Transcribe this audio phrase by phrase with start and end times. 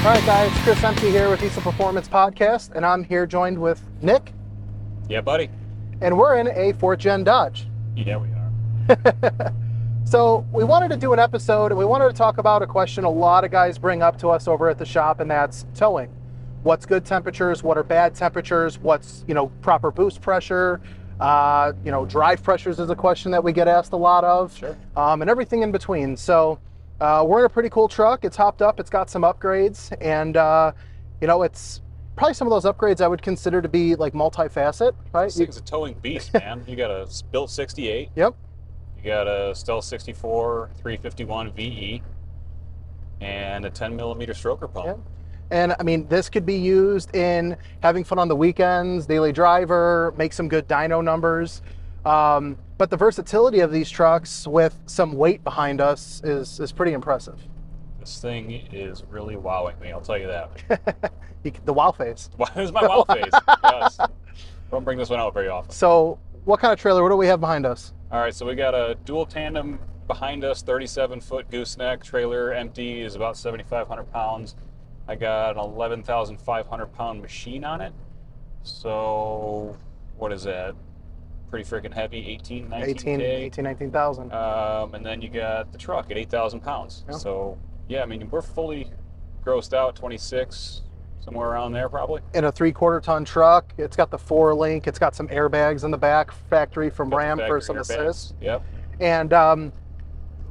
[0.00, 3.82] All right, guys, Chris Emke here with Diesel Performance Podcast, and I'm here joined with
[4.00, 4.32] Nick,
[5.10, 5.50] Yeah, buddy.
[6.00, 7.66] and we're in a fourth gen Dodge.
[7.96, 9.52] Yeah, we are.
[10.06, 13.04] So, we wanted to do an episode and we wanted to talk about a question
[13.04, 16.10] a lot of guys bring up to us over at the shop, and that's towing.
[16.64, 17.62] What's good temperatures?
[17.62, 18.76] What are bad temperatures?
[18.80, 20.80] What's, you know, proper boost pressure?
[21.20, 24.56] Uh, you know, drive pressures is a question that we get asked a lot of.
[24.56, 24.76] Sure.
[24.96, 26.16] um, and everything in between.
[26.16, 26.58] So
[27.00, 28.24] uh, we're in a pretty cool truck.
[28.24, 28.78] It's hopped up.
[28.80, 30.72] It's got some upgrades, and uh,
[31.20, 31.80] you know, it's
[32.16, 35.24] probably some of those upgrades I would consider to be like multifaceted, right?
[35.24, 36.62] This thing's a towing beast, man.
[36.66, 38.10] you got a built 68.
[38.14, 38.34] yep.
[38.98, 42.02] You got a Stealth 64 351 VE
[43.22, 44.86] and a 10 millimeter stroker pump.
[44.86, 44.98] Yep.
[45.50, 50.14] And I mean, this could be used in having fun on the weekends, daily driver,
[50.16, 51.62] make some good dyno numbers.
[52.04, 56.92] Um, but the versatility of these trucks with some weight behind us is, is pretty
[56.92, 57.38] impressive.
[57.98, 59.92] This thing is really wowing me.
[59.92, 61.12] I'll tell you that.
[61.64, 62.28] The wow face.
[62.36, 63.32] Wow, There's my wow face.
[63.64, 63.98] Yes.
[64.70, 65.70] Don't bring this one out very often.
[65.70, 67.02] So, what kind of trailer?
[67.02, 67.94] What do we have behind us?
[68.12, 73.00] All right, so we got a dual tandem behind us, 37 foot gooseneck trailer, empty
[73.00, 74.56] is about 7,500 pounds.
[75.06, 77.92] I got an 11,500 pound machine on it.
[78.62, 79.76] So,
[80.18, 80.74] what is that?
[81.50, 82.84] Pretty freaking heavy, 18, 19K.
[82.84, 84.32] 18, 18 19,000.
[84.32, 87.04] Um, and then you got the truck at 8,000 pounds.
[87.08, 87.16] Yeah.
[87.16, 88.90] So, yeah, I mean, we're fully
[89.44, 90.82] grossed out, 26,
[91.20, 92.22] somewhere around there probably.
[92.34, 93.72] in a three quarter ton truck.
[93.78, 94.86] It's got the four link.
[94.86, 98.34] It's got some airbags in the back, factory from Ram for some assist.
[98.40, 98.62] Yep.
[99.00, 99.72] And um,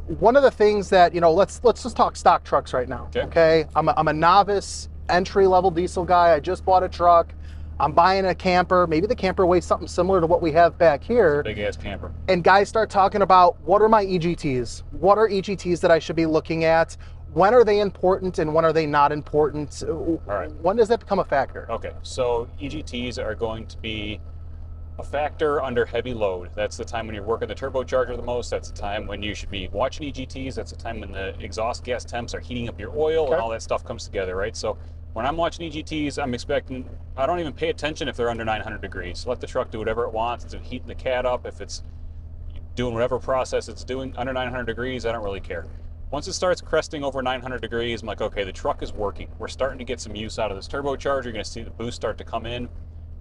[0.07, 3.09] one of the things that you know, let's let's just talk stock trucks right now.
[3.15, 3.65] Okay.
[3.75, 6.33] I'm a, I'm a novice entry level diesel guy.
[6.33, 7.33] I just bought a truck.
[7.79, 8.85] I'm buying a camper.
[8.87, 11.41] Maybe the camper weighs something similar to what we have back here.
[11.43, 12.11] Big ass camper.
[12.27, 14.83] And guys start talking about what are my EGTs?
[14.91, 16.97] What are EGTs that I should be looking at?
[17.31, 19.83] When are they important and when are they not important?
[19.87, 20.51] All right.
[20.61, 21.71] When does that become a factor?
[21.71, 24.19] Okay, so EGTs are going to be
[24.97, 26.49] a factor under heavy load.
[26.55, 28.49] That's the time when you're working the turbocharger the most.
[28.49, 30.55] That's the time when you should be watching EGTs.
[30.55, 33.33] That's the time when the exhaust gas temps are heating up your oil Okay.
[33.33, 34.57] and all that stuff comes together, right?
[34.57, 34.77] So
[35.13, 36.87] when I'm watching EGTs, I'm expecting,
[37.17, 39.25] I don't even pay attention if they're under 900 degrees.
[39.25, 40.45] Let the truck do whatever it wants.
[40.45, 41.83] If it's heating the cat up, if it's
[42.75, 45.65] doing whatever process it's doing under 900 degrees, I don't really care.
[46.11, 49.27] Once it starts cresting over 900 degrees, I'm like, okay, the truck is working.
[49.37, 51.23] We're starting to get some use out of this turbocharger.
[51.23, 52.69] You're going to see the boost start to come in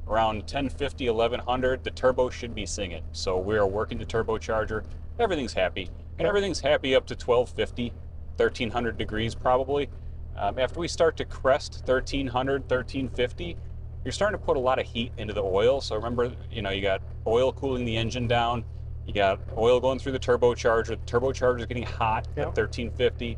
[0.07, 1.85] around 1050, 1100.
[1.85, 3.03] The turbo should be singing.
[3.13, 4.85] So we are working the turbocharger.
[5.19, 5.91] Everything's happy.
[6.19, 7.93] And everything's happy up to 1250,
[8.37, 9.91] 1300 degrees probably.
[10.39, 13.57] Um, after we start to crest 1300, 1350,
[14.05, 15.81] you're starting to put a lot of heat into the oil.
[15.81, 18.65] So remember, you know, you got oil cooling the engine down.
[19.07, 20.87] You got oil going through the turbocharger.
[20.87, 22.47] The turbocharger is getting hot Yep.
[22.49, 23.37] at 1350.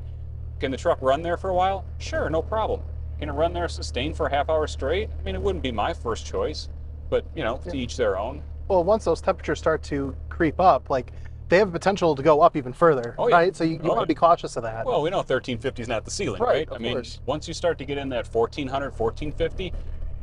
[0.59, 1.85] Can the truck run there for a while?
[1.99, 2.83] Sure, no problem.
[3.19, 5.09] Can it run there sustained for a half hour straight?
[5.19, 6.69] I mean, it wouldn't be my first choice,
[7.09, 8.43] but you know, to each their own.
[8.69, 11.13] Well, once those temperatures start to creep up, like
[11.51, 13.35] they have potential to go up even further, Oh, yeah.
[13.37, 13.57] right?
[13.57, 14.87] So you, you Oh, want to be cautious of that.
[14.87, 16.77] Well, we know 1350 is not the ceiling, Right, right?
[16.77, 17.21] I mean, course.
[17.27, 19.73] once you start to get in that 1400, 1450,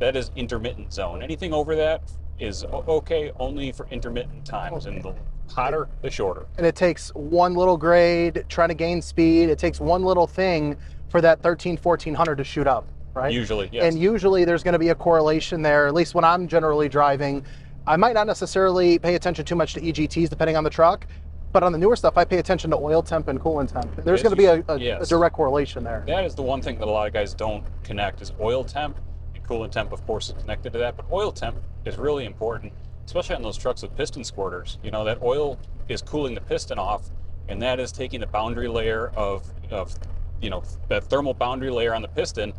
[0.00, 1.22] that is intermittent zone.
[1.22, 2.02] Anything over that
[2.40, 5.14] is okay only for intermittent times, and the
[5.52, 6.46] hotter, the shorter.
[6.56, 9.48] and it takes one little grade trying to gain speed.
[9.50, 10.76] It takes one little thing
[11.08, 13.32] for that 13, 1400 to shoot up, right?
[13.32, 13.84] Usually, yes.
[13.84, 17.44] And usually there's going to be a correlation there, at least when I'm generally driving.
[17.88, 21.06] I might not necessarily pay attention too much to EGTs depending on the truck,
[21.52, 24.04] but on the newer stuff, I pay attention to oil temp and coolant temp.
[24.04, 26.04] There's going to be a, a, a direct correlation there.
[26.06, 28.98] That is the one thing that a lot of guys don't connect is oil temp.
[29.34, 31.56] And coolant temp, of course, is connected to that, but oil temp
[31.86, 32.74] is really important,
[33.06, 34.76] especially on those trucks with piston squirters.
[34.82, 37.08] You know, that oil is cooling the piston off,
[37.48, 39.94] and that is taking the boundary layer of, of
[40.42, 42.52] you know, that thermal boundary layer on the piston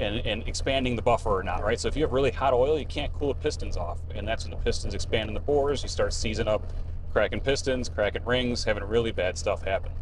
[0.00, 1.78] and, and expanding the buffer or not, right?
[1.78, 4.44] So if you have really hot oil, you can't cool the pistons off, and that's
[4.44, 5.82] when the pistons expand in the bores.
[5.82, 6.72] You start seizing up,
[7.12, 9.92] cracking pistons, cracking rings, having really bad stuff happen.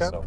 [0.00, 0.10] Okay.
[0.10, 0.26] So,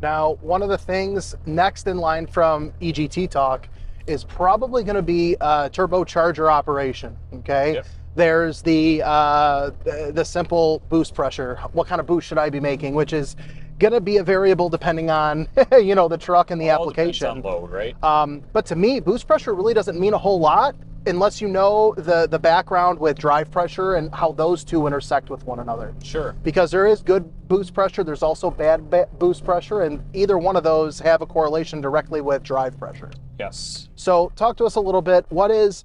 [0.00, 3.68] Now, one of the things next in line from EGT talk
[4.06, 7.16] is probably going to be a turbocharger operation.
[7.34, 7.74] Okay.
[7.74, 7.86] Yep.
[8.16, 11.60] There's the, uh, the the simple boost pressure.
[11.72, 12.94] What kind of boost should I be making?
[12.94, 13.36] Which is
[13.80, 17.26] going to be a variable depending on you know the truck and the all application.
[17.26, 18.00] on load, right?
[18.04, 21.94] Um, but to me, boost pressure really doesn't mean a whole lot unless you know
[21.96, 26.34] the the background with drive pressure and how those two intersect with one another Sure.
[26.42, 30.56] because there is good boost pressure there's also bad ba- boost pressure and either one
[30.56, 33.88] of those have a correlation directly with drive pressure Yes.
[33.94, 35.84] so talk to us a little bit what is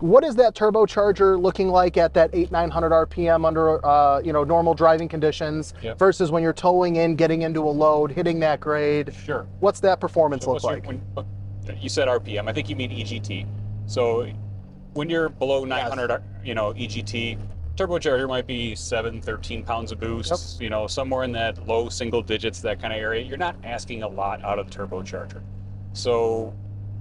[0.00, 4.44] what is that turbocharger looking like at that 8 900 rpm under uh, you know
[4.44, 5.98] normal driving conditions Yep.
[5.98, 9.46] versus when you're towing in getting into a load hitting that grade Sure.
[9.60, 11.00] what's that performance So look your- like when,
[11.80, 12.48] you said RPM.
[12.48, 13.46] I think you mean EGT.
[13.86, 14.26] So
[14.94, 17.38] when you're below 900, you know, EGT,
[17.76, 22.22] turbocharger might be 7, 13 pounds of boost, you know, somewhere in that low single
[22.22, 23.22] digits, that kind of area.
[23.24, 25.42] You're not asking a lot out of the turbocharger.
[25.92, 26.52] So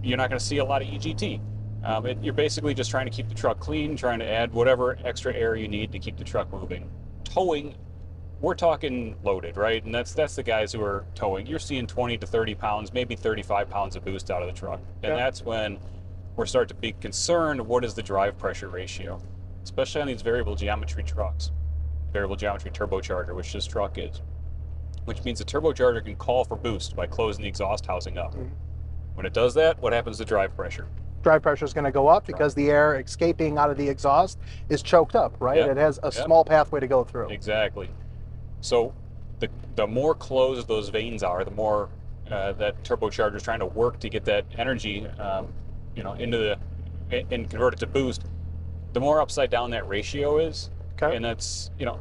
[0.03, 1.39] you're not going to see a lot of EGT.
[1.83, 4.97] Um, it, you're basically just trying to keep the truck clean, trying to add whatever
[5.05, 6.89] extra air you need to keep the truck moving.
[7.23, 7.75] Towing,
[8.41, 9.83] we're talking loaded, right?
[9.83, 11.47] And that's that's the guys who are towing.
[11.47, 14.79] You're seeing 20 to 30 pounds, maybe 35 pounds of boost out of the truck,
[15.03, 15.15] and Yeah.
[15.15, 15.79] that's when
[16.35, 17.65] we're starting to be concerned.
[17.65, 19.21] What is the drive pressure ratio,
[19.63, 21.51] especially on these variable geometry trucks,
[22.11, 24.21] variable geometry turbocharger, which this truck is,
[25.05, 28.33] which means the turbocharger can call for boost by closing the exhaust housing up.
[28.35, 28.49] Mhm.
[29.15, 30.87] When it does that, what happens to drive pressure?
[31.21, 34.39] Drive pressure is going to go up because the air escaping out of the exhaust
[34.69, 35.57] is choked up, right?
[35.57, 35.71] Yep.
[35.71, 36.13] It has a Yep.
[36.13, 37.29] small pathway to go through.
[37.29, 37.89] Exactly.
[38.61, 38.93] So
[39.39, 41.89] the the more closed those vanes are, the more
[42.31, 45.47] uh, that turbocharger is trying to work to get that energy, um,
[45.95, 46.57] you know, into the
[47.11, 48.23] and- convert it to boost.
[48.93, 50.69] The more upside down that ratio is,
[51.01, 51.15] Okay.
[51.15, 51.99] and that's you know,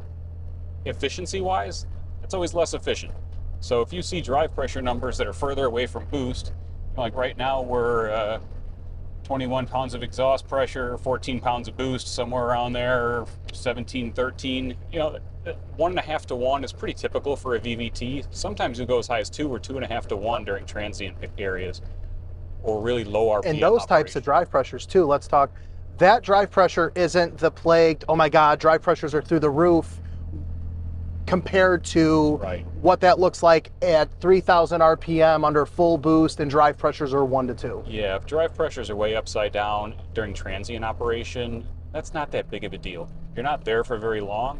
[0.85, 1.85] efficiency wise,
[2.23, 3.13] it's always less efficient.
[3.59, 6.53] So if you see drive pressure numbers that are further away from boost,
[6.95, 8.39] like right now we're uh,
[9.29, 14.75] 21 pounds of exhaust pressure, 14 pounds of boost, somewhere around there, 17, 13.
[14.91, 18.25] You know, uh, one and a half to one is pretty typical for a VVT.
[18.31, 20.65] Sometimes you go as high as two or two and a half to one during
[20.65, 21.83] transient areas,
[22.63, 23.51] or really low RPM.
[23.51, 25.51] and those types of drive pressures too let's talk
[25.99, 29.99] that drive pressure isn't the plagued oh my god drive pressures are through the roof
[31.29, 32.65] compared to Right.
[32.81, 37.45] what that looks like at 3000 rpm under full boost and drive pressures are 1
[37.47, 42.31] to 2 Yeah, if drive pressures are way upside down during transient operation, that's not
[42.31, 43.07] that big of a deal.
[43.35, 44.59] You're not there for very long.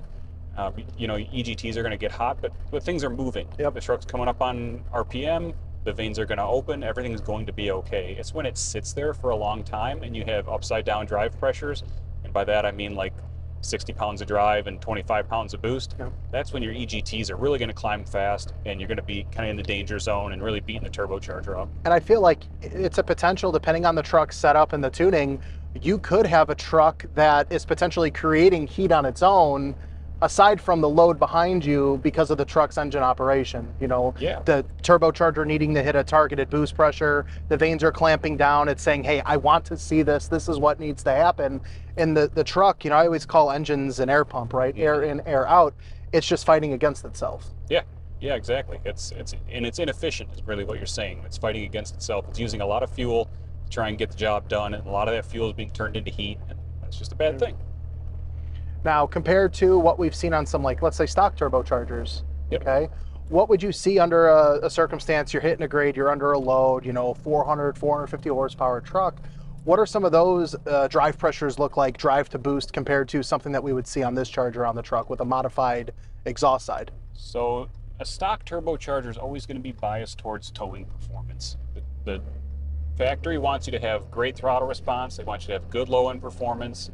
[0.57, 3.47] Um, you know, EGTs are going to get hot, but but things are moving.
[3.57, 3.73] Yep.
[3.73, 5.53] The truck's coming up on RPM.
[5.85, 6.83] The vanes are going to open.
[6.83, 8.15] Everything's going to be okay.
[8.19, 11.37] It's when it sits there for a long time and you have upside down drive
[11.39, 11.83] pressures,
[12.23, 13.13] and by that I mean like
[13.61, 15.95] 60 pounds of drive and 25 pounds of boost.
[15.99, 16.11] Yep.
[16.31, 19.25] That's when your EGTs are really going to climb fast, and you're going to be
[19.31, 21.69] kind of in the danger zone and really beating the turbocharger up.
[21.85, 25.41] and i feel like it's a potential depending on the truck setup and the tuning
[25.81, 29.75] you could have a truck that is potentially creating heat on its own
[30.21, 34.41] aside from the load behind you because of the truck's engine operation you know Yeah.
[34.45, 38.83] the turbocharger needing to hit a targeted boost pressure the vanes are clamping down it's
[38.83, 41.61] saying hey i want to see this this is what needs to happen
[41.97, 44.83] and the, the truck you know i always call engines an air pump right mm-hmm.
[44.83, 45.73] air in air out
[46.11, 47.83] it's just fighting against itself Yeah,
[48.19, 48.79] yeah, exactly.
[48.83, 51.21] It's it's and it's inefficient is really what you're saying.
[51.25, 52.25] It's fighting against itself.
[52.29, 53.29] It's using a lot of fuel
[53.63, 55.71] to try and get the job done, and a lot of that fuel is being
[55.71, 56.37] turned into heat.
[56.49, 57.39] And that's just a bad mm.
[57.39, 57.57] thing.
[58.83, 62.61] Now compared to what we've seen on some like let's say stock turbochargers Yep.
[62.61, 62.89] okay
[63.29, 66.39] what would you see under a, a circumstance you're hitting a grade you're under a
[66.39, 69.21] load you know 400 450 horsepower truck
[69.65, 73.21] what are some of those uh, drive pressures look like drive to boost compared to
[73.21, 75.93] something that we would see on this charger on the truck with a modified
[76.25, 81.57] exhaust side So a stock turbocharger is always going to be biased towards towing performance.
[81.75, 82.21] The, the
[82.97, 85.17] factory wants you to have great throttle response.
[85.17, 86.91] They want you to have good low end performance.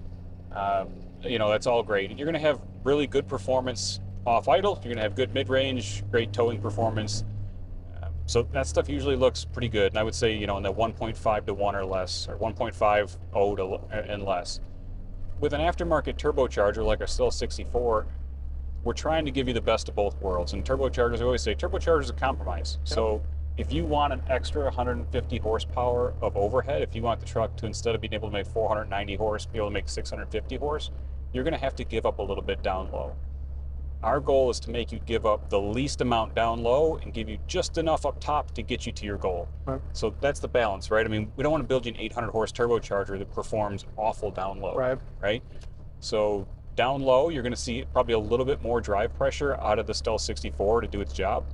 [0.51, 0.89] Um,
[1.25, 2.11] you know that's all great.
[2.11, 4.73] You're going to have really good performance off idle.
[4.75, 7.23] You're going to have good mid range, great towing performance.
[8.01, 9.91] Um, so that stuff usually looks pretty good.
[9.91, 13.17] And I would say you know in the 1.5 to 1 or less, or 1.50
[13.57, 14.59] to and less.
[15.39, 18.07] With an aftermarket turbocharger like a Stealth 64,
[18.85, 20.53] we're trying to give you the best of both worlds.
[20.53, 22.77] And turbochargers, I always say, turbochargers are a compromise.
[22.83, 23.21] So
[23.57, 27.65] if you want an extra 150 horsepower of overhead, if you want the truck to
[27.65, 30.91] instead of being able to make 490 horse, be able to make 650 horse,
[31.35, 33.13] you're going to have to give up a little bit down low.
[34.01, 37.27] Our goal is to make you give up the least amount down low and give
[37.27, 39.49] you just enough up top to get you to your goal.
[39.65, 39.81] Right.
[39.93, 41.05] So that's the balance, right?
[41.05, 44.31] I mean, we don't want to build you an 800 horse turbocharger that performs awful
[44.31, 45.43] down low right right?
[45.99, 49.79] So down low, you're going to see probably a little bit more drive pressure out
[49.79, 51.45] of the Stealth 64 to do its job.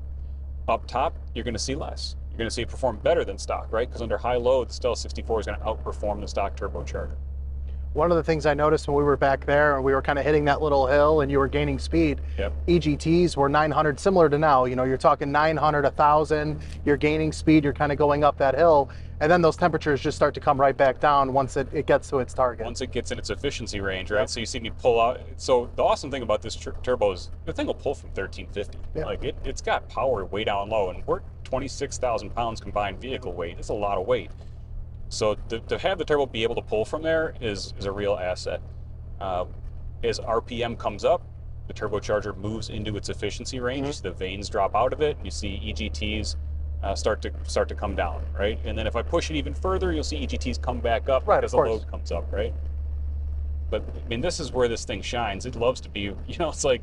[0.68, 2.16] Up top, you're going to see less.
[2.30, 3.88] You're going to see it perform better than stock, right?
[3.88, 7.16] Because under high load, the Stealth 64 is going to outperform the stock turbocharger.
[7.94, 10.18] One of the things I noticed when we were back there and we were kind
[10.18, 12.54] of hitting that little hill and you were gaining speed, Yep.
[12.68, 14.64] EGTs were 900, similar to now.
[14.64, 18.56] You know, you're talking 900, 1,000, you're gaining speed, you're kind of going up that
[18.56, 18.90] hill.
[19.20, 22.10] And then those temperatures just start to come right back down once it, it gets
[22.10, 22.66] to its target.
[22.66, 24.22] Once it gets in its efficiency range, right?
[24.22, 24.30] Yep.
[24.30, 25.20] So you see me pull out.
[25.36, 28.80] So the awesome thing about this tur- turbo is the thing will pull from 1350.
[28.96, 29.06] Yeah.
[29.06, 33.58] Like it, it's got power way down low, and we're 26,000 pounds combined vehicle weight.
[33.60, 34.32] It's a lot of weight.
[35.12, 37.92] So to, to have the turbo be able to pull from there is is a
[37.92, 38.62] real asset.
[39.20, 39.50] Um,
[40.04, 41.22] as RPM comes up,
[41.68, 43.88] the turbocharger moves into its efficiency range.
[43.88, 44.02] Mhm.
[44.04, 45.18] The vanes drop out of it.
[45.22, 46.38] You see EGTs
[46.82, 48.58] uh, start to start to come down, right?
[48.64, 51.42] And then if I push it even further, you'll see EGTs come back up Right,
[51.42, 52.54] because the load comes up, right?
[53.70, 55.46] But I mean, this is where this thing shines.
[55.46, 56.82] It loves to be, you know, it's like,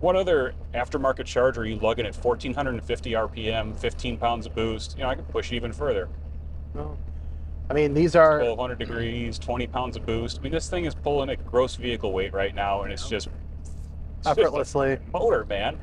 [0.00, 4.96] what other aftermarket charger are you lugging at 1450 RPM, 15 pounds of boost?
[4.98, 6.08] You know, I can push it even further.
[6.74, 6.98] No.
[7.70, 10.38] I mean, these are 1200 degrees, 20 pounds of boost.
[10.38, 13.28] I mean, this thing is pulling at gross vehicle weight right now, and it's just
[14.18, 14.98] it's just effortlessly.
[15.12, 15.78] motor, man.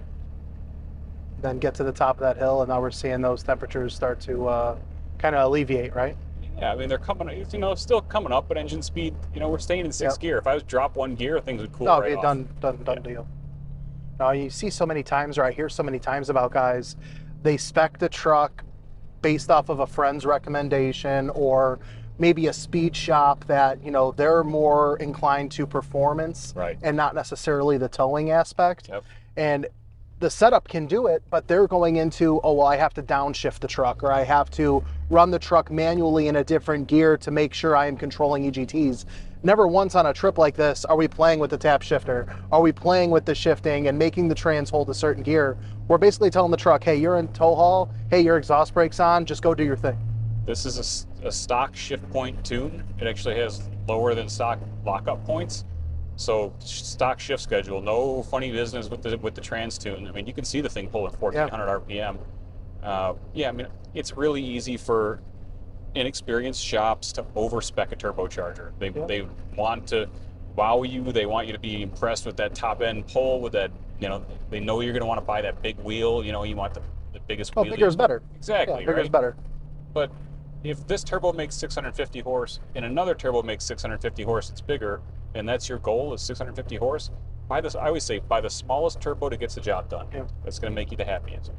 [1.41, 4.19] Then get to the top of that hill, and now we're seeing those temperatures start
[4.21, 4.77] to uh,
[5.17, 6.15] kind of alleviate, right?
[6.57, 9.47] Yeah, I mean they're coming, you know, still coming up, but engine speed, you know,
[9.47, 10.21] we're staying in sixth Yep.
[10.21, 10.37] gear.
[10.39, 13.25] If I was drop one gear, things would cool no, right done, done, done deal.
[14.19, 16.97] Now you see so many times, or I hear so many times about guys,
[17.41, 18.65] they spec the truck
[19.21, 21.79] based off of a friend's recommendation or
[22.17, 26.77] maybe a speed shop that you know they're more inclined to performance Right.
[26.81, 28.89] and not necessarily the towing aspect.
[28.89, 29.03] Yep.
[29.37, 29.67] And
[30.19, 33.59] the setup can do it, but they're going into, oh, well, I have to downshift
[33.59, 37.31] the truck or I have to run the truck manually in a different gear to
[37.31, 39.05] make sure I am controlling EGTs.
[39.41, 42.27] Never once on a trip like this are we playing with the tap shifter.
[42.51, 45.57] Are we playing with the shifting and making the trans hold a certain gear?
[45.87, 47.89] We're basically telling the truck, hey, you're in tow haul.
[48.09, 49.25] Hey, your exhaust brake's on.
[49.25, 49.97] Just go do your thing.
[50.45, 52.83] This is a stock shift point tune.
[52.99, 55.63] It actually has lower than stock lockup points.
[56.17, 60.05] So stock shift schedule, no funny business with the with the trans tune.
[60.05, 62.17] I mean, you can see the thing pulling 1400 RPM.
[62.83, 65.21] Uh, yeah, I mean, it's really easy for
[65.95, 68.71] inexperienced shops to overspec a turbocharger.
[68.79, 69.05] They Yeah.
[69.05, 70.07] they want to
[70.55, 71.03] wow you.
[71.11, 73.39] They want you to be impressed with that top end pull.
[73.41, 76.23] With that, you know, they know you're going to want to buy that big wheel.
[76.23, 76.81] You know, you want the,
[77.13, 77.71] the biggest Oh, wheel.
[77.71, 78.21] bigger is better.
[78.35, 78.73] Exactly.
[78.75, 79.03] Yeah, bigger right?
[79.03, 79.35] is better.
[79.93, 80.11] But
[80.63, 85.01] if this turbo makes 650 horse and another turbo makes 650 horse, it's bigger,
[85.33, 87.09] and that's your goal is 650 horse.
[87.47, 87.75] Buy this.
[87.75, 90.07] I always say buy the smallest turbo that gets the job done.
[90.13, 90.23] Yeah.
[90.43, 91.51] That's going to make you the happiest.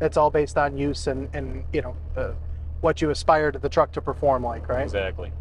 [0.00, 2.32] It's all based on use and, and you know, uh,
[2.86, 4.84] what you aspire to the truck to perform like, right?
[4.84, 5.32] Exactly.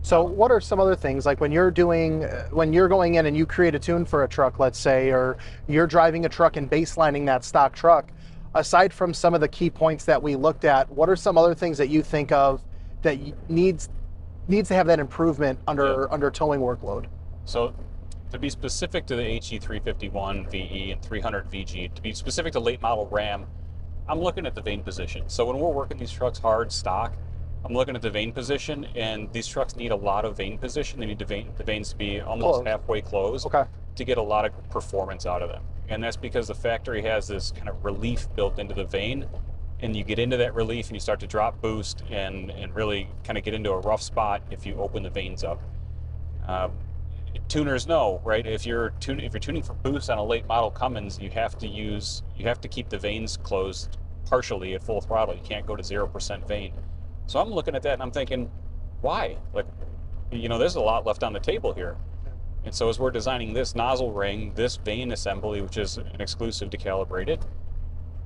[0.00, 3.26] So, what are some other things like when you're doing, uh, when you're going in
[3.26, 5.36] and you create a tune for a truck, let's say, or
[5.68, 8.10] you're driving a truck and baselining that stock truck?
[8.54, 11.54] Aside from some of the key points that we looked at, what are some other
[11.54, 12.62] things that you think of
[13.02, 13.18] that
[13.50, 13.90] needs
[14.48, 17.06] needs to have that improvement under under towing workload?
[17.44, 17.74] So,
[18.32, 22.60] to be specific to the E HE351 VE and 300 VG, to be specific to
[22.60, 23.46] late model Ram,
[24.08, 25.24] I'm looking at the vane position.
[25.28, 27.12] So when we're working these trucks hard stock,
[27.64, 31.00] I'm looking at the vane position, and these trucks need a lot of vane position.
[31.00, 32.66] They need the, vane, the vanes to be almost Closed.
[32.68, 33.64] halfway closed Okay.
[33.96, 35.64] to get a lot of performance out of them.
[35.88, 39.26] And that's because the factory has this kind of relief built into the vane.
[39.80, 43.08] And you get into that relief and you start to drop boost and, and really
[43.24, 45.60] kind of get into a rough spot if you open the vanes up.
[46.46, 46.72] Um,
[47.48, 48.46] tuners know, right?
[48.46, 51.56] If you're tun- if you're tuning for boost on a late model Cummins, you have
[51.58, 55.34] to use you have to keep the vanes closed partially at full throttle.
[55.34, 56.72] You can't go to zero percent vane.
[57.26, 58.50] So I'm looking at that and I'm thinking,
[59.00, 59.36] why?
[59.52, 59.66] Like,
[60.30, 61.96] you know, there's a lot left on the table here.
[62.64, 66.70] And so as we're designing this nozzle ring, this vane assembly, which is an exclusive
[66.70, 67.44] to calibrated,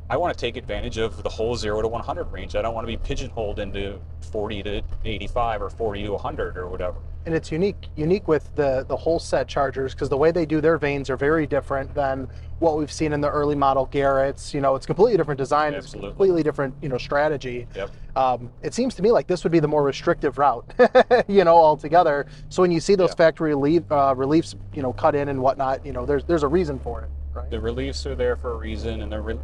[0.08, 2.56] I want to take advantage of the whole zero to 100 range.
[2.56, 4.00] I don't want to be pigeonholed into
[4.32, 6.96] 40 to 85 or 40 to 100 or whatever.
[7.26, 10.78] And it's unique unique with the the Holset chargers because the way they do their
[10.78, 12.26] vanes are very different than
[12.60, 14.54] what we've seen in the early model Garrett's.
[14.54, 15.74] You know, it's completely different design.
[15.74, 17.66] It's completely different you know strategy.
[17.76, 17.90] Yep.
[18.16, 20.64] Um, it seems to me like this would be the more restrictive route,
[21.28, 22.26] you know, altogether.
[22.48, 23.16] So when you see those Yeah.
[23.16, 26.48] factory relief, uh, reliefs, you know, cut in and whatnot, you know, there's there's a
[26.48, 27.50] reason for it, right?
[27.50, 29.38] The reliefs are there for a reason, and the re-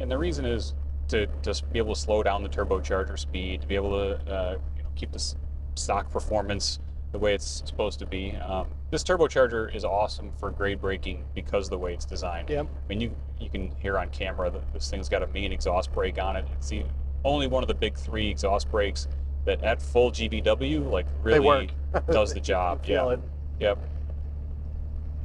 [0.00, 0.74] and the reason is
[1.08, 4.56] to just be able to slow down the turbocharger speed, to be able to uh,
[4.76, 5.34] you know, keep the
[5.76, 6.78] stock performance
[7.12, 8.36] the way it's supposed to be.
[8.36, 12.50] Um, this turbocharger is awesome for grade braking because of the way it's designed.
[12.50, 12.66] Yep.
[12.66, 15.92] I mean, you you can hear on camera that this thing's got a mean exhaust
[15.92, 16.44] brake on it.
[16.56, 16.84] It's the
[17.24, 19.08] only one of the big three exhaust brakes
[19.44, 21.70] that at full GVW like really
[22.10, 22.82] does the job.
[22.86, 23.10] Yeah.
[23.10, 23.20] it.
[23.58, 23.78] Yep.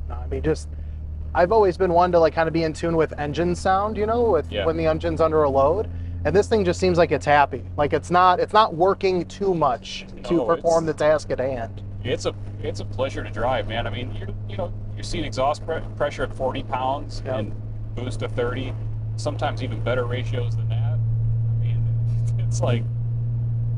[0.10, 0.70] No, I mean, just
[1.34, 4.06] I've always been one to like kind of be in tune with engine sound, you
[4.06, 4.66] know, with Yeah.
[4.66, 5.90] when the engine's under a load.
[6.26, 7.64] And this thing just seems like it's happy.
[7.78, 11.84] Like it's not it's not working too much to perform the task at hand.
[12.04, 13.86] It's a it's a pleasure to drive, man.
[13.86, 17.38] I mean, you're you know you're seeing exhaust pre- pressure at 40 pounds Yeah.
[17.38, 17.54] and
[17.96, 18.74] boost to 30,
[19.18, 20.94] sometimes even better ratios than that.
[20.98, 21.86] I mean,
[22.40, 22.84] it's like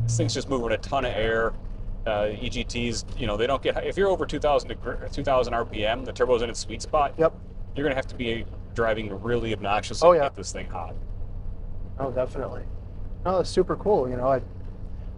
[0.04, 1.54] this thing's just moving a ton of air.
[2.06, 4.70] Uh, EGTs, you know, they don't get if you're over 2,000
[5.12, 7.14] 2,000 RPM, the turbo's in its sweet spot.
[7.18, 7.34] Yep.
[7.76, 10.24] You're gonna have to be driving really obnoxious Oh, to yeah.
[10.24, 10.96] get this thing hot.
[12.00, 12.64] Oh, definitely.
[13.26, 14.10] No, that's super cool.
[14.10, 14.42] You know, I,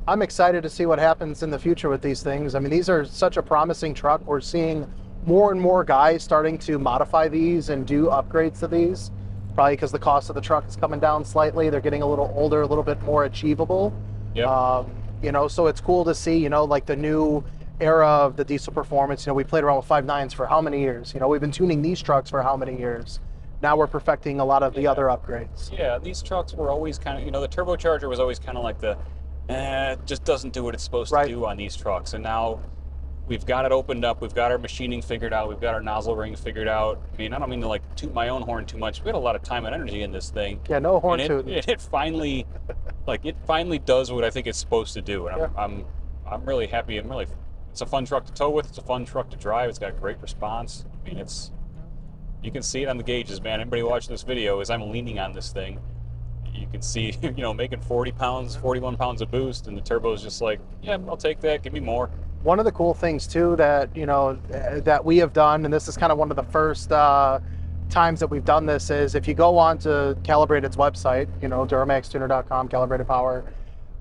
[0.07, 2.55] I'm excited to see what happens in the future with these things.
[2.55, 4.25] I mean, these are such a promising truck.
[4.25, 4.91] We're seeing
[5.25, 9.11] more and more guys starting to modify these and do upgrades to these.
[9.53, 11.69] probably because the cost of the truck is coming down slightly.
[11.69, 13.93] They're getting a little older, a little bit more achievable.
[14.33, 14.47] Yep.
[14.47, 17.43] Um, you know, so it's cool to see, you know, like the new
[17.81, 19.25] era of the diesel performance.
[19.25, 21.13] You know, we played around with five nines for how many years?
[21.13, 23.19] You know, we've been tuning these trucks for how many years?
[23.61, 24.91] Now we're perfecting a lot of the Yeah.
[24.91, 25.77] other upgrades.
[25.77, 28.63] Yeah, these trucks were always kind of, you know, the turbocharger was always kind of
[28.63, 28.97] like the,
[29.49, 31.23] eh, it just doesn't do what it's supposed Right.
[31.27, 32.13] to do on these trucks.
[32.13, 32.59] And now
[33.27, 34.21] we've got it opened up.
[34.21, 35.49] We've got our machining figured out.
[35.49, 37.01] We've got our nozzle ring figured out.
[37.13, 39.01] I mean, I don't mean to like toot my own horn too much.
[39.03, 40.61] We had a lot of time and energy in this thing.
[40.69, 41.53] Yeah, no horn and it, tooting.
[41.53, 42.45] it, it finally,
[43.07, 45.27] like, it finally does what I think it's supposed to do.
[45.27, 45.85] And I'm, I'm,
[46.25, 46.97] I'm really happy.
[46.97, 47.27] I'm really,
[47.71, 48.67] it's a fun truck to tow with.
[48.69, 49.69] It's a fun truck to drive.
[49.69, 50.85] It's got great response.
[51.05, 51.51] I mean, it's,
[52.43, 53.59] you can see it on the gauges, man.
[53.59, 55.79] Everybody watching this video, as I'm leaning on this thing,
[56.53, 60.13] you can see, you know, making 40 pounds, 41 pounds of boost, and the turbo
[60.13, 61.63] is just like, yeah, I'll take that.
[61.63, 62.09] Give me more.
[62.43, 65.87] one of the cool things too that you know that we have done and this
[65.89, 67.39] is kind of one of the first uh,
[67.89, 71.65] times that we've done this is if you go on to calibrated's website you know
[71.65, 73.43] duramaxtuner.com calibrated power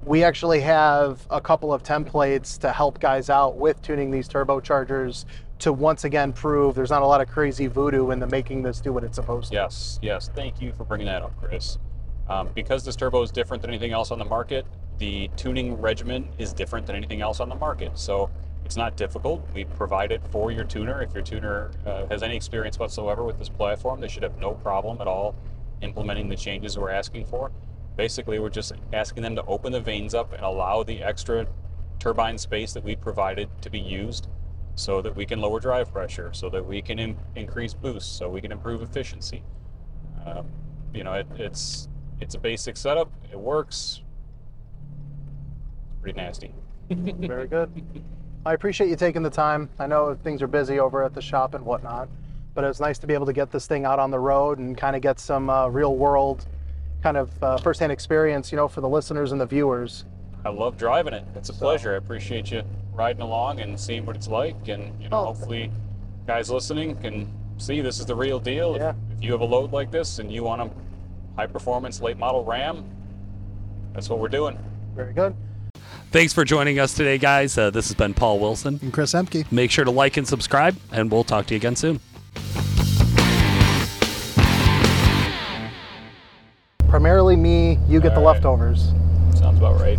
[0.09, 5.27] we actually have a couple of templates to help guys out with tuning these turbochargers
[5.59, 8.81] to once again prove there's not a lot of crazy voodoo in the making this
[8.81, 10.31] do what it's supposed to Yes, yes.
[10.35, 11.77] Thank you for bringing that up, Chris.
[12.27, 14.65] Um, because this turbo is different than anything else on the market,
[14.97, 17.99] the tuning regimen is different than anything else on the market.
[17.99, 18.31] So
[18.65, 19.47] it's not difficult.
[19.55, 21.03] We provide it for your tuner.
[21.03, 24.53] If your tuner uh, has any experience whatsoever with this platform, they should have no
[24.53, 25.35] problem at all
[25.83, 27.51] implementing the changes we're asking for.
[27.99, 31.49] Basically, we're just asking them to open the vanes up and allow the extra
[31.99, 34.29] turbine space that we provided to be used
[34.77, 38.41] so that we can lower drive pressure, so that we can increase boost, so we
[38.41, 39.43] can improve efficiency.
[40.25, 40.47] Um,
[40.95, 41.89] you know, it, it's
[42.21, 43.11] it's a basic setup.
[43.33, 44.01] It works.
[45.91, 46.55] It's pretty nasty.
[46.91, 47.71] very good
[48.47, 51.53] i appreciate you taking the time i know things are busy over at the shop
[51.53, 52.09] and whatnot
[52.55, 54.59] but it was nice to be able to get this thing out on the road
[54.59, 56.47] and kind of get some uh, real world
[57.03, 60.05] kind of uh, firsthand experience you know for the listeners and the viewers
[60.45, 61.25] I love driving it.
[61.35, 61.95] It's a So- pleasure.
[61.95, 62.63] I appreciate you
[62.95, 65.25] riding along and seeing what it's like, and you know, Oh.
[65.27, 65.71] hopefully,
[66.29, 68.75] guys listening can see this is the real deal.
[68.77, 68.93] If- Yeah.
[69.17, 70.71] If, you have a load like this and you want a
[71.37, 72.85] high performance late model Ram,
[73.93, 74.57] that's what we're doing.
[74.95, 75.35] very good
[76.11, 77.59] Thanks for joining us today, guys.
[77.59, 78.79] Uh, this has been Paul Wilson.
[78.81, 81.77] and chris emke Make sure to like and subscribe, and we'll talk to you again
[81.77, 82.01] soon.
[87.43, 88.35] Me you get the All right.
[88.35, 88.93] leftovers
[89.39, 89.97] Sounds about right.